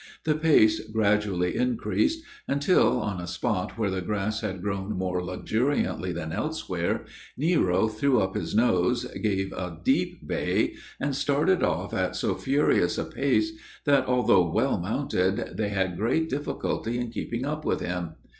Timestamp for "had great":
15.69-16.29